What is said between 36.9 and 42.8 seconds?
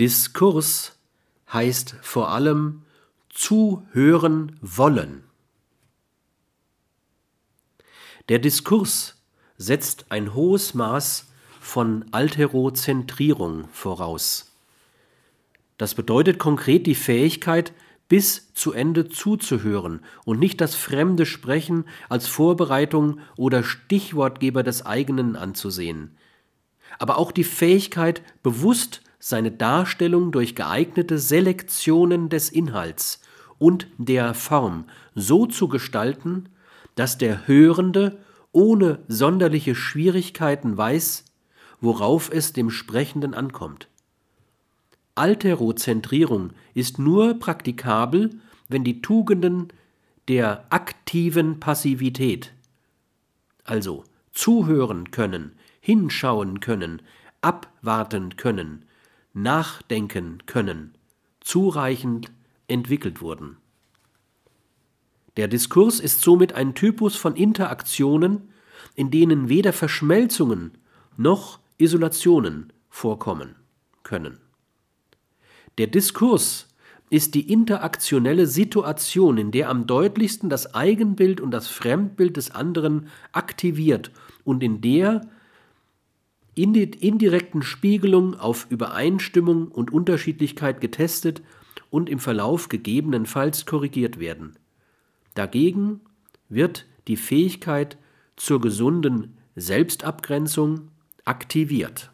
dass der Hörende ohne sonderliche Schwierigkeiten weiß, worauf es dem